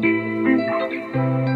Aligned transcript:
thank 0.00 0.92
you 0.92 1.47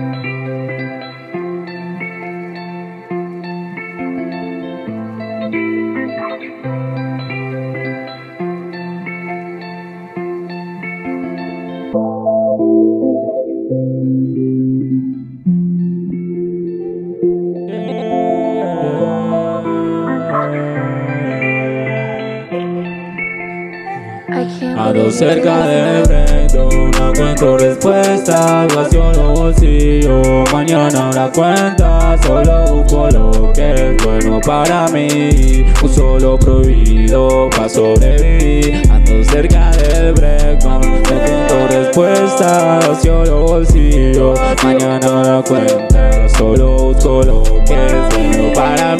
Ando 24.76 25.10
cerca 25.10 25.66
de 25.66 26.04
frente, 26.04 26.56
no 26.58 27.10
encuentro 27.10 27.58
respuesta 27.58 28.66
Vacío 28.74 29.12
los 29.12 29.38
bolsillos, 29.38 30.52
mañana 30.52 31.10
la 31.14 31.30
cuenta 31.30 32.16
Solo 32.22 32.64
busco 32.76 33.08
lo 33.10 33.52
que 33.52 33.74
es 33.74 34.04
bueno 34.04 34.40
para 34.40 34.88
mí. 34.88 35.66
Un 35.82 35.88
solo 35.88 36.38
prohibido 36.38 37.50
para 37.50 37.68
sobrevivir. 37.68 38.82
Ando 38.90 39.24
cerca 39.24 39.70
del 39.72 40.12
break, 40.14 40.64
no 40.64 40.76
encuentro 40.82 41.68
respuesta 41.68 42.80
Vacío 42.88 43.24
los 43.24 43.50
bolsillos, 43.50 44.40
mañana 44.62 45.22
la 45.22 45.42
cuenta 45.42 46.28
Solo 46.28 46.76
busco 46.76 47.22
lo 47.22 47.42
que 47.64 47.86
es 47.86 48.16
bueno 48.16 48.52
para 48.54 48.86
mí 48.86 48.91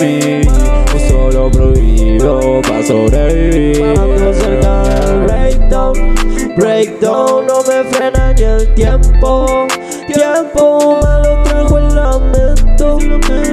breakdown, 6.56 7.46
No 7.46 7.62
me 7.62 7.84
frena 7.91 8.32
ni 8.32 8.42
el 8.42 8.74
tiempo. 8.74 9.66
Tiempo 10.06 10.98
me 11.02 11.28
lo 11.28 11.42
trajo 11.42 11.78
el 11.78 11.95
lamento. 11.95 12.99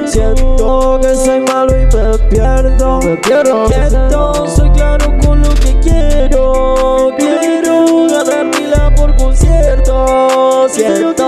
Siento 0.06 0.98
que 1.00 1.14
soy 1.14 1.40
malo 1.40 1.72
y 1.72 1.86
me 1.86 2.18
pierdo. 2.28 3.00
Me 3.00 3.16
pierdo. 3.16 3.68
Siento, 3.68 4.46
soy 4.48 4.70
claro 4.70 5.06
con 5.24 5.42
lo 5.42 5.54
que 5.54 5.78
quiero. 5.80 7.10
Quiero 7.16 8.06
ganar 8.08 8.46
mila 8.46 8.92
por 8.94 9.16
concierto. 9.16 10.68
Siento 10.68 11.19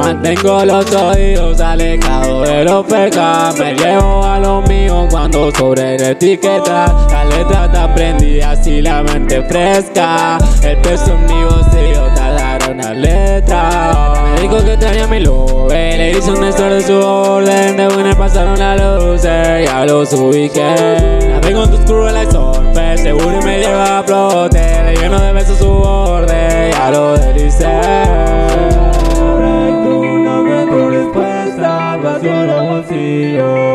Mantengo 0.00 0.64
los 0.64 0.90
oídos 0.92 1.60
alejados 1.60 2.48
de 2.48 2.64
los 2.64 2.86
pecados. 2.86 3.58
Me 3.58 3.74
llevo 3.74 4.24
a 4.24 4.38
los 4.38 4.66
míos 4.68 5.06
cuando 5.10 5.50
sobre 5.54 5.98
la 5.98 6.10
etiqueta 6.10 7.06
La 7.10 7.24
letra 7.26 7.70
te 7.70 7.78
aprendí 7.78 8.40
así 8.40 8.80
la 8.80 9.02
mente 9.02 9.42
fresca. 9.42 10.38
El 10.62 10.78
peso 10.78 11.12
en 11.12 11.26
mi 11.26 11.44
bolsillo 11.44 12.06
talaron 12.14 12.80
una 12.80 12.94
letra 12.94 14.12
Me 14.34 14.42
dijo 14.42 14.64
que 14.64 14.76
traía 14.76 15.06
mi 15.06 15.20
lube 15.20 15.96
Le 15.96 16.10
hice 16.12 16.30
un 16.30 16.44
store 16.44 16.76
de 16.76 16.82
su 16.82 16.94
orden. 16.94 17.76
De 17.76 17.88
buena 17.88 18.16
pasaron 18.16 18.58
las 18.58 18.80
luces 18.80 19.66
Ya 19.66 19.84
los 19.84 20.12
ubiqué 20.12 21.28
Navego 21.28 21.62
con 21.62 21.84
tus 21.84 22.12
la 22.12 22.30
surfe 22.30 22.98
Seguro 22.98 23.40
y 23.40 23.44
me 23.44 23.58
lleva 23.58 23.98
a 23.98 24.02
flote. 24.02 24.60
Le 24.84 24.96
lleno 24.96 25.18
de 25.18 25.32
besos 25.32 25.58
su 25.58 25.79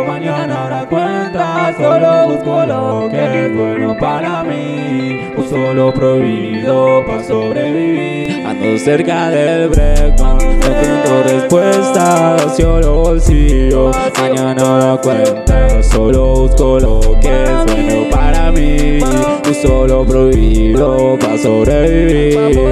Mañana 0.07 0.69
la 0.69 0.85
cuenta 0.87 1.73
Solo 1.77 2.27
busco 2.29 2.65
lo 2.65 3.09
que 3.09 3.45
es 3.45 3.55
bueno 3.55 3.97
para 3.99 4.43
mí. 4.43 5.31
Un 5.35 5.49
solo 5.49 5.93
prohibido 5.93 7.05
para 7.05 7.23
sobrevivir. 7.23 8.45
Ando 8.45 8.77
cerca 8.77 9.29
del 9.29 9.69
break 9.69 10.19
No 10.19 10.39
encuentro 10.39 11.23
respuesta 11.23 12.37
Vacío 12.37 12.79
los 12.79 12.95
bolsillos. 12.95 13.95
Mañana 14.21 14.77
la 14.79 14.97
cuenta 15.01 15.83
Solo 15.83 16.35
busco 16.35 16.79
lo 16.79 16.99
que 17.19 17.43
es 17.43 17.65
bueno 17.65 18.09
para 18.11 18.51
mí. 18.51 18.99
Un 19.01 19.55
solo 19.55 20.05
prohibido 20.05 21.17
para 21.19 21.37
sobrevivir 21.37 22.65